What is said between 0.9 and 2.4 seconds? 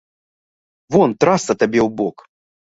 Вон, трасца табе ў бок!